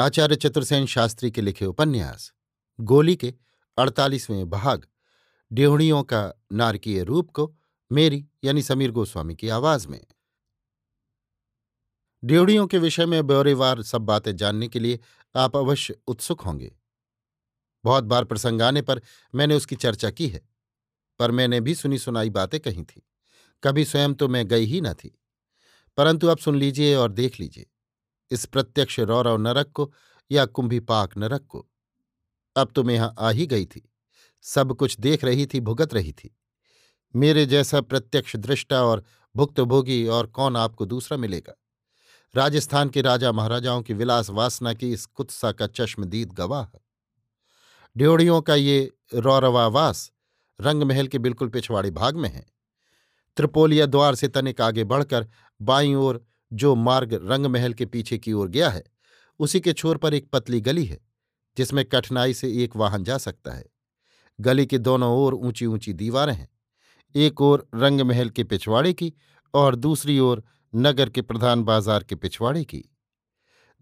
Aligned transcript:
आचार्य 0.00 0.36
चतुर्सेन 0.36 0.86
शास्त्री 0.86 1.30
के 1.30 1.40
लिखे 1.40 1.66
उपन्यास, 1.66 2.32
गोली 2.78 3.14
के 3.16 3.32
अड़तालीसवें 3.78 4.50
भाग 4.50 4.86
डेहड़ियों 5.50 6.02
का 6.02 6.22
नारकीय 6.52 7.02
रूप 7.04 7.30
को 7.30 7.52
मेरी 7.90 8.24
यानी 8.44 8.62
समीर 8.62 8.90
गोस्वामी 8.90 9.34
की 9.34 9.48
आवाज़ 9.48 9.86
में। 9.88 10.00
डेहड़ियों 12.22 12.66
के 12.66 12.78
विषय 12.78 13.06
में 13.06 13.26
ब्यौरेवार 13.26 13.82
सब 13.82 14.02
बातें 14.02 14.34
जानने 14.36 14.68
के 14.68 14.78
लिए 14.78 14.98
आप 15.34 15.56
अवश्य 15.56 15.96
उत्सुक 16.06 16.40
होंगे। 16.40 16.72
बहुत 17.84 18.04
बार 18.04 18.24
प्रसंग 18.24 18.62
आने 18.62 18.82
पर 18.82 19.00
मैंने 19.34 19.54
उसकी 19.54 19.76
चर्चा 19.76 20.10
की 20.10 20.28
है, 20.28 20.40
पर 21.20 21.30
मैंने 21.30 21.60
भी 21.60 21.74
सुनी 21.74 21.98
सुनाई 21.98 22.30
बातें 22.30 22.58
कही 22.60 22.82
थी। 22.82 23.02
कभी 23.62 23.84
स्वयं 23.84 24.14
तो 24.14 24.28
मैं 24.28 24.46
गई 24.48 24.64
ही 24.64 24.80
न 24.80 24.92
थी, 24.94 25.16
परंतु 25.98 26.28
आप 26.28 26.38
सुन 26.38 26.56
लीजिए 26.56 26.94
और 26.94 27.12
देख 27.12 27.40
लीजिए। 27.40 27.66
इस 28.30 28.46
प्रत्यक्ष 28.46 29.00
रौरव 29.00 29.36
नरक 29.36 29.70
को 29.70 29.92
या 30.30 30.44
कुंभीपाक 30.44 31.18
नरक 31.18 31.46
को। 31.48 31.66
अब 32.56 32.72
तुम 32.74 32.90
यहाँ 32.90 33.14
आ 33.18 33.30
ही 33.30 33.46
गई 33.46 33.66
थी। 33.66 33.92
सब 34.42 34.74
कुछ 34.74 35.00
देख 35.00 35.24
रही 35.24 35.46
थी, 35.46 35.60
भुगत 35.60 35.94
रही 35.94 36.12
थी। 36.12 36.36
मेरे 37.16 37.46
जैसा 37.46 37.80
प्रत्यक्ष 37.80 38.36
दृष्टा 38.36 38.82
और 38.84 39.04
भुक्तभोगी 39.36 40.06
और 40.06 40.26
कौन 40.26 40.56
आपको 40.56 40.86
दूसरा 40.86 41.18
मिलेगा? 41.18 41.54
राजस्थान 42.34 42.88
के 42.88 43.02
राजा 43.02 43.32
महाराजाओं 43.32 43.82
की 43.82 43.94
विलास 43.94 44.30
वासना 44.30 44.74
की 44.74 44.92
इस 44.92 45.06
कुत्सा 45.06 45.52
का 45.52 45.66
चश्मदीद 45.66 46.32
गवाह 46.32 46.78
ड्योड़ियों 47.96 48.42
का 48.42 48.54
ये 48.54 48.92
रौरवावास 49.14 50.12
रंगमहल 50.60 51.06
के 51.06 51.18
बिल्कुल 51.18 51.48
पिछवाड़े 51.48 51.90
भाग 51.90 52.16
में 52.16 52.28
है। 52.28 52.46
त्रिपोलिया 53.36 53.86
द्वार 53.86 54.14
से 54.14 54.28
तनिक 54.28 54.60
आगे 54.60 54.84
बढ़कर 54.84 55.28
बाईं 55.62 55.94
ओर 55.94 56.26
जो 56.52 56.74
मार्ग 56.74 57.14
रंगमहल 57.22 57.72
के 57.72 57.86
पीछे 57.86 58.18
की 58.18 58.32
ओर 58.32 58.48
गया 58.48 58.68
है, 58.70 58.82
उसी 59.40 59.60
के 59.60 59.72
छोर 59.72 59.96
पर 59.96 60.14
एक 60.14 60.28
पतली 60.32 60.60
गली 60.60 60.84
है, 60.84 60.98
जिसमें 61.56 61.84
कठिनाई 61.84 62.34
से 62.34 62.52
एक 62.64 62.76
वाहन 62.76 63.04
जा 63.04 63.18
सकता 63.18 63.52
है। 63.52 63.64
गली 64.38 64.66
के 64.66 64.78
दोनों 64.78 65.12
ओर 65.14 65.34
ऊँची 65.34 65.66
ऊँची 65.66 65.92
दीवारें 65.92 66.34
हैं, 66.34 66.48
एक 67.14 67.40
ओर 67.40 67.68
रंगमहल 67.74 68.30
के 68.30 68.44
पिछवाड़े 68.44 68.92
की 68.92 69.12
और 69.54 69.76
दूसरी 69.76 70.18
ओर 70.18 70.42
नगर 70.74 71.08
के 71.08 71.22
प्रधान 71.22 71.62
बाज़ार 71.62 72.04
के 72.04 72.14
पिछवाड़े 72.14 72.64
की। 72.64 72.84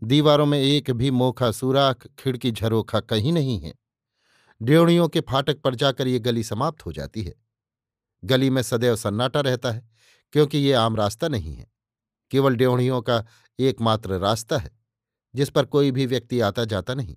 दीवारों 0.03 0.47
में 0.47 0.59
एक 0.59 0.91
भी 0.91 1.11
मोखा 1.11 1.51
सुराख, 1.51 2.07
खिड़की 2.19 2.51
झरोखा 2.53 3.01
कहीं 3.01 3.33
नहीं 3.33 3.59
है। 3.61 3.73
ड्योड़ियों 4.61 5.09
के 5.09 5.21
फाटक 5.21 5.61
पर 5.61 5.75
जाकर 5.75 6.09
ये 6.09 6.19
गली 6.19 6.43
समाप्त 6.43 6.87
हो 6.87 6.93
जाती 6.93 7.23
है। 7.23 7.34
गली 8.25 8.51
में 8.51 8.62
सदैव 8.62 8.97
सन्नाटा 8.97 9.41
रहता 9.41 9.71
है, 9.71 9.89
क्योंकि 10.33 10.59
ये 10.59 10.73
आम 10.73 10.97
रास्ता 10.97 11.28
नहीं 11.28 11.55
है। 11.55 11.67
केवल 12.31 12.56
ड्योढ़ियों 12.56 13.03
का 13.03 13.27
एकमात्र 13.61 14.19
रास्ता 14.19 14.59
है, 14.59 14.71
जिस 15.34 15.49
पर 15.49 15.65
कोई 15.65 15.91
भी 15.91 16.06
व्यक्ति 16.06 16.41
आता 16.41 16.65
जाता 16.65 16.94
नहीं। 16.94 17.16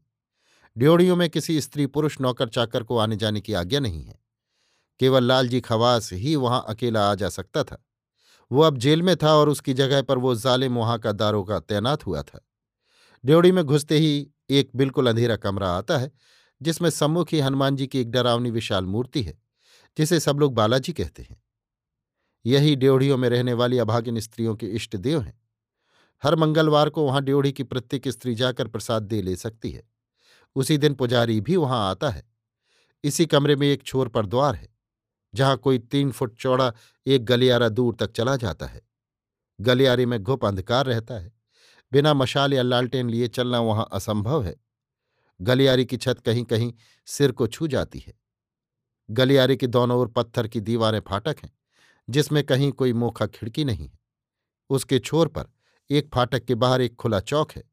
ड्योढ़ियों 0.77 1.15
में 1.15 1.29
किसी 1.29 1.61
स्त्री 1.61 1.85
पुरुष 1.85 2.21
नौकर 2.21 2.49
चाकर 2.49 2.83
को 2.83 2.97
आने 2.97 3.15
जाने 3.15 3.41
की 3.41 3.53
आज्ञा 3.53 3.79
नहीं 3.79 4.03
है। 4.03 4.19
केवल 4.99 5.23
लालजी 5.23 5.61
खवास 5.61 6.13
ही 6.13 6.35
वहाँ 6.35 6.65
अकेला 6.69 7.11
आ 7.11 7.15
जा 7.15 7.29
सकता 7.29 7.63
था। 7.63 7.85
वो 8.51 8.61
अब 8.61 8.77
जेल 8.77 9.01
में 9.01 9.15
था 9.15 9.33
और 9.33 9.49
उसकी 9.49 9.73
जगह 9.73 10.01
पर 10.01 10.17
वो 10.17 10.35
जालिम 10.35 10.75
वहाँ 10.75 10.99
का 10.99 11.11
दारोगा 11.11 11.59
तैनात 11.59 12.05
हुआ 12.05 12.23
था। 12.23 12.47
ड्योढ़ी 13.25 13.51
में 13.51 13.63
घुसते 13.63 13.97
ही 13.97 14.31
एक 14.49 14.69
बिल्कुल 14.75 15.07
अंधेरा 15.07 15.35
कमरा 15.35 15.71
आता 15.71 15.97
है, 15.97 16.11
जिसमें 16.61 16.89
सम्मुख 16.89 17.27
ही 17.31 17.39
हनुमान 17.39 17.75
जी 17.75 17.87
की 17.87 17.99
एक 17.99 18.11
डरावनी 18.11 18.51
विशाल 18.51 18.85
मूर्ति 18.85 19.23
है, 19.23 19.41
जिसे 19.97 20.19
सब 20.19 20.39
लोग 20.39 20.53
बालाजी 20.53 20.93
कहते 20.93 21.23
हैं। 21.23 21.43
यही 22.45 22.75
ड्योढ़ियों 22.75 23.17
में 23.17 23.29
रहने 23.29 23.53
वाली 23.53 23.77
अभागिन 23.77 24.19
स्त्रियों 24.19 24.55
के 24.55 24.67
इष्ट 24.67 24.95
देव 24.95 25.21
हैं। 25.21 25.41
हर 26.23 26.35
मंगलवार 26.35 26.89
को 26.89 27.05
वहाँ 27.05 27.21
ड्योढ़ी 27.21 27.51
की 27.51 27.63
प्रत्येक 27.63 28.07
स्त्री 28.07 28.35
जाकर 28.35 28.67
प्रसाद 28.67 29.03
दे 29.03 29.21
ले 29.21 29.35
सकती 29.35 29.71
है। 29.71 29.83
उसी 30.55 30.77
दिन 30.77 30.93
पुजारी 30.93 31.41
भी 31.41 31.55
वहाँ 31.55 31.91
आता 31.91 32.09
है। 32.09 32.23
इसी 33.03 33.25
कमरे 33.25 33.55
में 33.55 33.67
एक 33.67 33.83
छोर 33.83 34.07
पर 34.07 34.25
द्वार 34.25 34.55
है, 34.55 34.69
जहाँ 35.35 35.57
कोई 35.57 35.79
तीन 35.79 36.11
फुट 36.11 36.35
चौड़ा, 36.35 36.73
एक 37.07 37.25
गलियारा 37.25 37.69
दूर 37.69 37.95
तक 37.95 38.11
चला 38.11 38.35
जाता 38.35 38.65
है। 38.65 38.81
गलियारे 39.61 40.05
में 40.05 40.23
घुप 40.23 40.45
अंधकार 40.45 40.85
रहता 40.85 41.13
है। 41.13 41.33
बिना 41.91 42.13
मशाल 42.13 42.53
या 42.53 42.61
लालटेन 42.61 43.09
लिए 43.09 43.27
चलना 43.27 43.59
वहाँ 43.59 43.89
असंभव 43.93 44.43
है। 44.43 44.55
गलियारे 45.41 45.85
की 45.85 45.97
छत 45.97 46.19
कहीं 46.19 46.43
कहीं 46.43 46.73
सिर 47.05 47.31
को 47.31 47.47
छू 47.47 47.67
जाती 47.67 47.99
है। 47.99 48.13
गलियारे 49.11 49.55
के 49.55 49.67
दोनों 49.67 49.99
ओर 49.99 50.07
पत्थर 50.07 50.47
की 50.47 50.59
दीवारें 50.59 50.99
फाटक 50.99 51.35
हैं। 51.43 51.51
जिसमें 52.11 52.43
कहीं 52.43 52.71
कोई 52.71 52.93
मोखा 52.93 53.25
खिड़की 53.25 53.65
नहीं 53.65 53.87
है। 53.87 53.99
उसके 54.69 54.99
छोर 54.99 55.27
पर 55.27 55.45
एक 55.89 56.09
फाटक 56.13 56.45
के 56.45 56.55
बाहर 56.55 56.81
एक 56.81 56.95
खुला 56.95 57.19
चौक 57.19 57.51
है, 57.51 57.63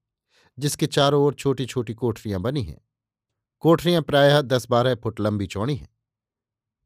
जिसके 0.58 0.86
चारों 0.86 1.22
ओर 1.22 1.34
छोटी 1.34 1.66
छोटी 1.66 1.94
कोठरियाँ 1.94 2.40
बनी 2.40 2.62
हैं। 2.62 2.80
कोठरियाँ 3.60 4.02
प्रायः 4.02 4.40
दस 4.40 4.66
बारह 4.70 4.94
फुट 4.94 5.20
लंबी 5.20 5.46
चौड़ी 5.46 5.76
हैं। 5.76 5.88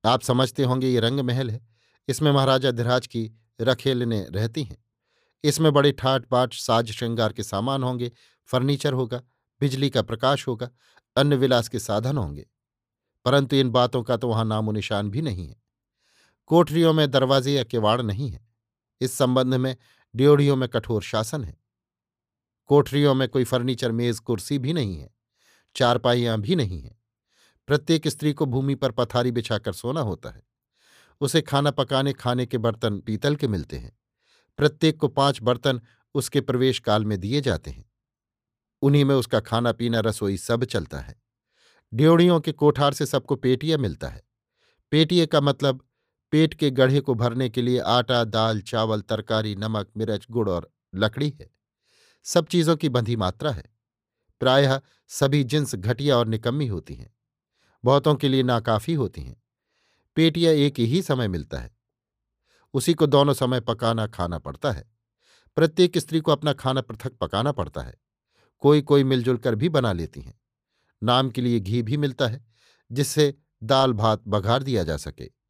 आप 0.05 0.23
समझते 0.23 0.65
होंगे 0.65 0.89
ये 0.89 1.01
रंग 1.01 1.21
महल 1.21 1.51
है। 1.51 1.67
इसमें 2.09 2.33
महाराजा 2.33 2.71
धिराज 2.71 3.07
की 3.07 3.33
रखेलने 3.61 4.27
रहती 4.31 4.65
हैं। 4.65 4.85
इसमें 5.45 5.73
बड़े 5.73 5.93
ठाट 5.93 6.31
बाट 6.31 6.55
साज 6.55 6.91
श्रृंगार 6.91 7.33
के 7.33 7.43
सामान 7.43 7.83
होंगे, 7.83 8.13
फर्नीचर 8.47 8.93
होगा, 8.93 9.23
बिजली 9.61 9.91
का 9.91 10.03
प्रकाश 10.03 10.49
होगा 10.49 10.71
अन्य 11.17 11.37
विलास 11.37 11.69
के 11.69 11.79
साधन 11.79 12.17
होंगे। 12.17 12.47
परंतु 13.25 13.57
इन 13.57 13.71
बातों 13.71 14.03
का 14.03 14.17
तो 14.17 14.29
वहाँ 14.29 14.45
नामो 14.45 14.73
निशान 14.73 15.11
भी 15.11 15.23
नहीं 15.23 15.49
है। 15.49 15.62
कोठरियों 16.47 16.93
में 16.93 17.11
दरवाजे 17.11 17.53
या 17.53 17.63
किवाड़ 17.63 18.03
नहीं 18.03 18.31
है। 18.31 18.49
इस 19.01 19.13
संबंध 19.13 19.55
में 19.55 19.77
ड्योढ़ियों 20.17 20.57
में 20.57 20.69
कठोर 20.69 21.03
शासन 21.03 21.45
है। 21.45 21.57
कोठरियों 22.67 23.15
में 23.15 23.29
कोई 23.29 23.45
फर्नीचर, 23.45 23.93
मेज, 23.93 24.19
कुर्सी 24.19 24.59
भी 24.59 24.73
नहीं 24.73 24.97
है। 24.97 25.15
चारपाइयाँ 25.77 26.41
भी 26.41 26.57
नहीं 26.57 26.83
है। 26.83 26.99
प्रत्येक 27.67 28.09
स्त्री 28.09 28.33
को 28.33 28.47
भूमि 28.47 28.75
पर 28.75 28.91
पथारी 28.91 29.31
बिछाकर 29.31 29.73
सोना 29.73 30.01
होता 30.01 30.31
है। 30.31 30.43
उसे 31.21 31.43
खाना 31.43 31.71
पकाने, 31.71 32.13
खाने 32.13 32.47
के 32.47 32.59
बर्तन 32.59 33.01
पीतल 33.01 33.37
के 33.37 33.49
मिलते 33.49 33.77
हैं। 33.77 33.99
प्रत्येक 34.59 34.97
को 34.97 35.09
पाँच 35.09 35.43
बर्तन 35.43 35.81
उसके 36.15 36.41
प्रवेश 36.41 36.79
काल 36.79 37.05
में 37.05 37.21
दिए 37.21 37.41
जाते 37.41 37.71
हैं। 37.71 37.91
उन्हीं 38.83 39.05
में 39.05 39.15
उसका 39.15 39.41
खाना, 39.41 39.73
पीना, 39.73 40.01
रसोई 40.01 40.37
सब 40.37 40.65
चलता 40.65 41.01
है। 41.01 41.23
ड्योड़ियों 41.95 42.41
के 42.41 42.53
कोठार 42.53 42.93
से 42.93 43.07
सबको 43.07 43.37
पेटिया 43.37 43.79
मिलता 43.79 44.09
है। 44.09 44.23
पेटिए 44.91 45.27
का 45.27 45.41
मतलब 45.41 45.85
पेट 46.33 46.55
के 46.55 46.71
गढ़े 46.71 47.01
को 47.01 47.15
भरने 47.15 47.49
के 47.49 47.63
लिए 47.63 47.79
आटा, 47.79 48.25
दाल, 48.25 48.61
चावल, 48.61 49.01
तरकारी, 49.01 49.55
नमक, 49.55 49.89
मिर्च, 49.97 50.27
गुड़ 50.31 50.51
और 50.51 50.73
लकड़ी 50.95 51.35
है। 51.41 51.51
सब 52.23 52.47
चीज़ों 52.47 52.77
की 52.77 52.89
बंधी 52.89 53.17
मात्रा 53.17 53.51
है। 53.51 53.65
प्रायः 54.41 54.81
सभी 55.09 55.45
जिन्स 55.45 55.75
घटिया 55.75 56.17
और 56.17 56.27
निकम्मी 56.27 56.67
होती 56.67 56.95
हैं। 56.95 57.15
बहुतों 57.85 58.15
के 58.15 58.29
लिए 58.29 58.43
नाकाफी 58.43 58.95
होती 58.95 59.23
हैं। 59.23 59.43
पेटियाँ 60.17 60.55
एक 60.55 60.79
ही 60.79 61.03
समय 61.03 61.29
मिलता 61.29 61.59
है। 61.59 61.77
उसी 62.75 62.95
को 62.95 63.07
दोनों 63.07 63.35
समय 63.35 63.61
पकाना 63.61 64.07
खाना 64.07 64.39
पड़ता 64.39 64.73
है। 64.73 64.91
प्रत्येक 65.57 65.99
स्त्री 65.99 66.21
को 66.21 66.33
अपना 66.33 66.53
खाना 66.53 66.81
पृथक 66.81 67.13
पकाना 67.13 67.53
पड़ता 67.53 67.81
है। 67.81 67.95
कोई 68.59 68.83
कोई 68.83 69.05
मिलजुल 69.05 69.37
कर 69.37 69.55
भी 69.55 69.69
बना 69.69 69.93
लेती 69.93 70.21
हैं। 70.21 70.41
नाम 71.03 71.31
के 71.31 71.41
लिए 71.41 71.61
घी 71.61 71.83
भी 71.83 71.97
मिलता 71.97 72.27
है, 72.27 72.45
जिससे 72.93 73.35
दाल 73.63 73.93
भात 73.93 74.23
बघार 74.27 74.63
दिया 74.63 74.85
जा 74.85 74.97
सके। 74.97 75.42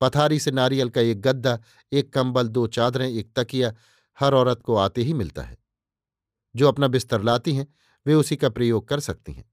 पथारी 0.00 0.38
से 0.40 0.50
नारियल 0.50 0.88
का 0.88 1.00
एक 1.00 1.20
गद्दा, 1.20 1.58
एक 1.92 2.12
कंबल, 2.12 2.48
दो 2.48 2.66
चादरें, 2.66 3.08
एक 3.08 3.32
तकिया 3.36 3.74
हर 4.18 4.34
औरत 4.34 4.62
को 4.62 4.76
आते 4.76 5.02
ही 5.02 5.12
मिलता 5.12 5.42
है। 5.42 5.58
जो 6.56 6.68
अपना 6.68 6.88
बिस्तर 6.88 7.22
लाती 7.22 7.54
हैं, 7.54 7.74
वे 8.06 8.14
उसी 8.14 8.36
का 8.36 8.48
प्रयोग 8.48 8.88
कर 8.88 9.00
सकती 9.00 9.32
हैं। 9.32 9.52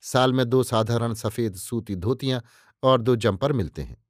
साल 0.00 0.32
में 0.32 0.48
दो 0.48 0.62
साधारण 0.62 1.14
सफ़ेद 1.14 1.54
सूती 1.54 1.96
धोतियाँ 1.96 2.42
और 2.82 3.02
दो 3.02 3.16
जंपर 3.16 3.52
मिलते 3.52 3.82
हैं। 3.82 4.04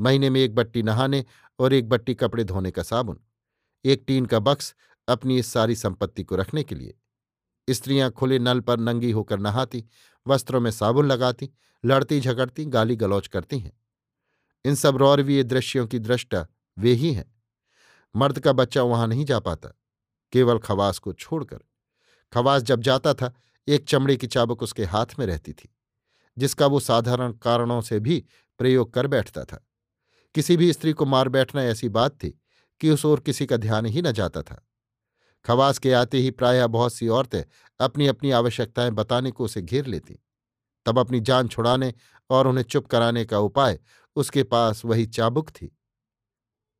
महीने 0.00 0.30
में 0.30 0.40
एक 0.40 0.54
बट्टी 0.54 0.82
नहाने 0.82 1.24
और 1.58 1.72
एक 1.72 1.88
बट्टी 1.88 2.14
कपड़े 2.14 2.44
धोने 2.44 2.70
का 2.70 2.82
साबुन, 2.82 3.20
एक 3.84 4.04
टीन 4.06 4.26
का 4.26 4.38
बक्स 4.38 4.74
अपनी 5.08 5.38
इस 5.38 5.52
सारी 5.52 5.76
संपत्ति 5.76 6.24
को 6.24 6.36
रखने 6.36 6.62
के 6.62 6.74
लिए। 6.74 6.94
स्त्रियाँ 7.68 8.10
खुले 8.10 8.38
नल 8.38 8.60
पर 8.60 8.78
नंगी 8.78 9.10
होकर 9.10 9.38
नहाती, 9.38 9.84
वस्त्रों 10.26 10.60
में 10.60 10.70
साबुन 10.70 11.06
लगाती 11.06 11.50
लड़ती 11.84 12.20
झगड़ती 12.20 12.64
गाली 12.64 12.96
गलौच 12.96 13.26
करती 13.26 13.58
हैं। 13.58 13.81
इन 14.64 14.74
सब 14.74 14.96
रौरवीय 14.96 15.42
दृश्यों 15.42 15.86
की 15.86 15.98
दृष्टा 15.98 16.46
वे 16.78 16.92
ही 16.92 17.12
हैं। 17.12 17.34
मर्द 18.16 18.38
का 18.38 18.52
बच्चा 18.52 18.82
वहाँ 18.82 19.06
नहीं 19.06 19.24
जा 19.24 19.38
पाता, 19.38 19.68
केवल 20.32 20.58
खवास 20.58 20.98
को 20.98 21.12
छोड़कर। 21.12 21.58
खवास 22.32 22.62
जब 22.62 22.80
जाता 22.80 23.14
था, 23.14 23.34
एक 23.68 23.84
चमड़े 23.84 24.16
की 24.16 24.26
चाबुक 24.26 24.62
उसके 24.62 24.84
हाथ 24.84 25.06
में 25.18 25.26
रहती 25.26 25.52
थी, 25.52 25.74
जिसका 26.38 26.66
वो 26.66 26.80
साधारण 26.80 27.32
कारणों 27.32 27.80
से 27.80 28.00
भी 28.00 28.24
प्रयोग 28.58 28.94
कर 28.94 29.06
बैठता 29.06 29.44
था। 29.44 29.66
किसी 30.34 30.56
भी 30.56 30.72
स्त्री 30.72 30.92
को 30.92 31.04
मार 31.04 31.28
बैठना 31.28 31.62
ऐसी 31.62 31.88
बात 31.88 32.12
थी 32.12 32.40
कि 32.80 32.90
उस 32.90 33.04
ओर 33.04 33.20
किसी 33.20 33.46
का 33.46 33.56
ध्यान 33.56 33.86
ही 33.86 34.02
न 34.02 34.12
जाता 34.12 34.42
था। 34.42 34.68
खवास 35.44 35.78
के 35.78 35.92
आते 35.92 36.18
ही 36.18 36.30
प्रायः 36.30 36.66
बहुत 36.66 36.94
सी 36.94 37.08
औरतें 37.08 37.42
अपनी 37.80 38.06
अपनी 38.06 38.30
आवश्यकताएँ 38.30 38.90
बताने 38.90 39.30
को 39.30 39.44
उसे 39.44 39.62
घेर 39.62 39.86
लेती। 39.86 40.18
तब 40.86 40.98
अपनी 40.98 41.20
जान 41.20 41.48
छुड़ाने 41.48 41.92
और 42.30 42.46
उन्हें 42.46 42.64
चुप 42.64 42.86
कराने 42.86 43.24
का 43.24 43.38
उपाय 43.38 43.78
उसके 44.16 44.42
पास 44.42 44.84
वही 44.84 45.06
चाबुक 45.06 45.50
थी। 45.50 45.76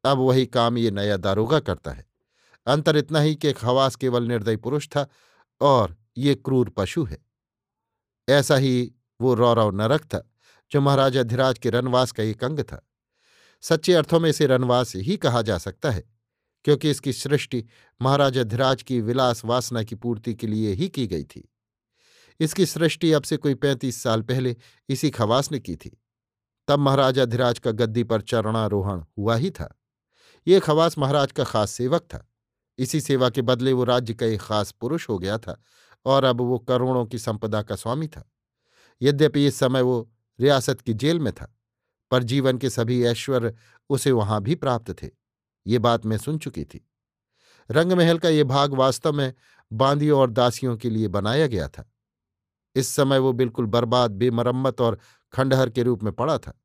अब 0.05 0.19
वही 0.19 0.47
काम 0.47 0.79
ये 0.79 0.91
नया 0.91 1.17
दारोगा 1.17 1.61
करता 1.61 1.91
है। 1.91 2.07
अंतर 2.67 2.97
इतना 2.97 3.21
ही 3.21 3.35
कि 3.35 3.53
खवास 3.53 3.97
केवल 3.97 4.23
निर्दयी 4.23 4.57
पुरुष 4.57 4.89
था 4.89 5.07
और 5.61 5.97
ये 6.19 6.35
क्रूर 6.35 6.69
पशु 6.69 7.05
है। 7.05 7.19
ऐसा 8.29 8.57
ही 8.57 8.93
वो 9.21 9.35
रौरव 9.35 9.71
नरक 9.71 10.05
था, 10.05 10.31
जो 10.73 10.81
महाराजा 10.81 11.23
धिराज 11.23 11.59
के 11.59 11.71
रनवास 11.71 12.13
का 12.13 12.23
एक 12.23 12.45
अंग 12.45 12.61
था। 12.61 12.87
सच्चे 13.61 13.93
अर्थों 13.95 14.21
में 14.21 14.31
इसे 14.31 14.47
रनवास 14.47 14.97
ही 14.97 15.17
कहा 15.17 15.43
जा 15.43 15.59
सकता 15.59 15.91
है, 15.91 16.05
क्योंकि 16.65 16.91
इसकी 16.91 17.13
सृष्टि 17.13 17.65
महाराजा 18.03 18.43
धिराज 18.43 18.83
की 18.83 19.01
विलास 19.01 19.45
वासना 19.45 19.83
की 19.83 19.95
पूर्ति 19.95 20.35
के 20.35 20.47
लिए 20.47 20.73
ही 20.73 20.89
की 20.89 21.07
गई 21.07 21.25
थी। 21.25 21.52
इसकी 22.41 22.67
सृष्टि 22.67 23.13
अब 23.13 23.23
से 23.23 23.37
कोई 23.37 23.55
पैंतीस 23.55 24.03
साल 24.03 24.23
पहले 24.23 24.57
इसी 24.89 25.11
खवास 25.11 25.53
ने 25.53 25.59
की 25.59 25.77
थी। 25.77 25.99
तब 26.69 26.79
महाराजा 26.79 27.25
धिराज 27.25 27.59
का 27.59 27.71
गद्दी 27.71 28.05
पर 28.05 28.21
चरणारोहण 28.21 29.03
हुआ 29.19 29.37
ही 29.37 29.51
था। 29.51 29.75
ये 30.47 30.61
खवास 30.61 30.99
महाराज 30.99 31.33
का 31.33 31.45
खास 31.45 31.71
सेवक 31.71 32.03
था। 32.03 32.27
इसी 32.79 33.01
सेवा 33.01 33.31
के 33.31 33.43
बदले 33.43 33.73
वो 33.73 33.85
राज्य 33.85 34.15
का 34.15 34.27
एक 34.27 34.41
खास 34.41 34.71
पुरुष 34.73 35.09
हो 35.09 35.19
गया 35.19 35.39
था 35.39 35.61
और 36.07 36.25
अब 36.25 36.41
वो 36.41 36.59
करोड़ों 36.59 37.07
की 37.07 37.19
संपदा 37.19 37.63
का 37.63 37.77
स्वामी 37.77 38.09
था। 38.09 38.31
यद्यपि 39.03 39.47
इस 39.47 39.59
समय 39.59 39.83
वो 39.83 40.11
रियासत 40.41 40.81
की 40.81 40.95
जेल 40.95 41.21
में 41.21 41.33
था, 41.33 41.55
पर 42.11 42.23
जीवन 42.23 42.59
के 42.59 42.71
सभी 42.71 43.03
ऐश्वर्य 43.05 43.55
उसे 43.91 44.13
वहाँ 44.13 44.43
भी 44.43 44.55
प्राप्त 44.55 45.03
थे। 45.03 45.11
ये 45.67 45.79
बात 45.79 46.07
मैं 46.07 46.19
सुन 46.19 46.39
चुकी 46.39 46.65
थी। 46.65 46.89
रंगमहल 47.71 48.19
का 48.19 48.29
ये 48.29 48.45
भाग 48.45 48.75
वास्तव 48.75 49.13
में 49.13 49.33
बांदियों 49.73 50.21
और 50.21 50.31
दासियों 50.31 50.77
के 50.77 50.91
लिए 50.91 51.09
बनाया 51.09 51.47
गया 51.47 51.69
था। 51.69 51.92
इस 52.77 52.89
समय 52.89 53.19
वो 53.19 53.33
बिल्कुल 53.33 53.67
बर्बाद, 53.67 54.11
बेमरम्मत 54.11 54.81
और 54.81 54.99
खंडहर 55.35 55.71
के 55.71 55.83
रूप 55.83 56.03
में 56.03 56.13
पड़ा 56.13 56.39
था। 56.39 56.59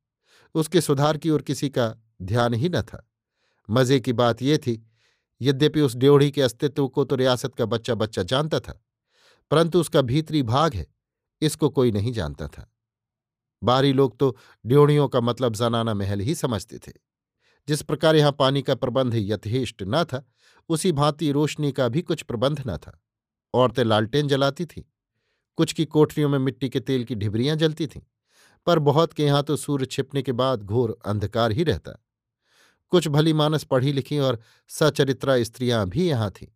उसके 0.55 0.81
सुधार 0.81 1.17
की 1.17 1.29
ओर 1.29 1.41
किसी 1.41 1.69
का 1.69 1.93
ध्यान 2.21 2.53
ही 2.53 2.69
न 2.69 2.81
था। 2.81 3.03
मज़े 3.69 3.99
की 3.99 4.13
बात 4.13 4.41
यह 4.41 4.57
थी, 4.57 4.83
यद्यपि 5.41 5.81
उस 5.81 5.95
ड्योढ़ी 5.95 6.29
के 6.31 6.41
अस्तित्व 6.41 6.87
को 6.87 7.03
तो 7.03 7.15
रियासत 7.15 7.55
का 7.55 7.65
बच्चा 7.65 7.95
बच्चा 7.95 8.23
जानता 8.23 8.59
था, 8.59 8.81
परंतु 9.51 9.79
उसका 9.79 10.01
भीतरी 10.01 10.43
भाग 10.43 10.73
है, 10.73 10.85
इसको 11.41 11.69
कोई 11.69 11.91
नहीं 11.91 12.11
जानता 12.13 12.47
था। 12.47 12.71
बाहरी 13.61 13.93
लोग 13.93 14.17
तो 14.17 14.35
ड्योढ़ियों 14.65 15.07
का 15.07 15.21
मतलब 15.21 15.55
जनाना 15.55 15.93
महल 15.93 16.19
ही 16.19 16.35
समझते 16.35 16.77
थे। 16.77 16.91
जिस 17.67 17.81
प्रकार 17.81 18.15
यहाँ 18.15 18.31
पानी 18.31 18.61
का 18.61 18.75
प्रबंध 18.75 19.13
यथेष्ट 19.15 19.83
न 19.83 20.03
था, 20.03 20.23
उसी 20.69 20.91
भांति 20.91 21.31
रोशनी 21.31 21.71
का 21.71 21.87
भी 21.89 22.01
कुछ 22.01 22.21
प्रबंध 22.21 22.63
न 22.67 22.77
था। 22.77 22.99
औरतें 23.53 23.83
लालटेन 23.83 24.27
जलाती 24.27 24.65
थीं। 24.65 24.83
कुछ 25.57 25.73
की 25.73 25.85
कोठरियों 25.85 26.29
में 26.29 26.39
मिट्टी 26.39 26.69
के 26.69 26.79
तेल 26.79 27.03
की 27.03 27.15
ढिबरियाँ 27.15 27.55
जलती 27.55 27.87
थीं, 27.87 28.01
पर 28.67 28.79
बहुत 28.79 29.13
के 29.13 29.23
यहाँ 29.23 29.43
तो 29.43 29.55
सूर्य 29.55 29.85
छिपने 29.85 30.21
के 30.21 30.31
बाद 30.31 30.63
घोर 30.63 30.97
अंधकार 31.05 31.51
ही 31.51 31.63
रहता। 31.63 31.91
कुछ 32.89 33.07
भली 33.07 33.33
मानस 33.33 33.63
पढ़ी 33.63 33.91
लिखी 33.93 34.19
और 34.19 34.39
सचरित्रा 34.67 35.43
स्त्रियाँ 35.43 35.85
भी 35.89 36.07
यहाँ 36.09 36.29
थीं, 36.31 36.47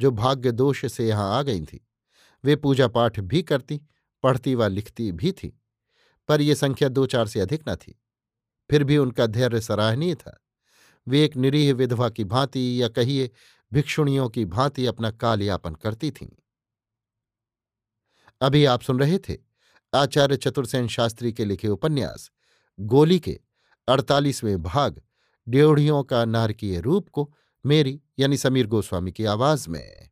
जो 0.00 0.10
भाग्य 0.10 0.52
दोष 0.52 0.84
से 0.92 1.08
यहाँ 1.08 1.38
आ 1.38 1.42
गई 1.42 1.60
थीं। 1.60 1.78
वे 2.44 2.56
पूजा 2.56 2.88
पाठ 2.88 3.20
भी 3.20 3.42
करती, 3.42 3.80
पढ़ती 4.22 4.54
व 4.54 4.66
लिखती 4.66 5.12
भी 5.12 5.32
थीं, 5.32 5.50
पर 6.28 6.40
यह 6.40 6.54
संख्या 6.54 6.88
दो 6.88 7.06
चार 7.06 7.26
से 7.26 7.40
अधिक 7.40 7.68
न 7.68 7.74
थी। 7.76 8.00
फिर 8.70 8.84
भी 8.84 8.96
उनका 8.96 9.26
धैर्य 9.26 9.60
सराहनीय 9.60 10.14
था। 10.14 10.38
वे 11.06 11.24
एक 11.24 11.36
निरीह 11.36 11.74
विधवा 11.74 12.08
की 12.08 12.24
भांति 12.24 12.82
या 12.82 12.88
कहिए 12.88 13.30
भिक्षुणियों 13.72 14.28
की 14.28 14.44
भांति 14.44 14.86
अपना 14.86 15.10
काल 15.10 15.42
यापन 15.42 15.74
करती 15.74 16.10
थीं। 16.10 16.28
अभी 18.40 18.64
आप 18.64 18.82
सुन 18.82 18.98
रहे 19.00 19.18
थे 19.18 19.36
आचार्य 19.94 20.36
चतुर्सेन 20.36 20.88
शास्त्री 20.88 21.32
के 21.32 21.44
लिखे 21.44 21.68
उपन्यास, 21.68 22.30
गोली 22.80 23.18
के 23.20 23.40
अड़तालीसवें 23.88 24.62
भाग 24.62 25.00
ड्योढ़ियों 25.48 26.02
का 26.02 26.24
नारकीय 26.24 26.80
रूप 26.80 27.08
को 27.08 27.34
मेरी 27.66 28.00
यानी 28.18 28.36
समीर 28.36 28.66
गोस्वामी 28.66 29.12
की 29.12 29.24
आवाज़ 29.24 29.68
में। 29.68 30.10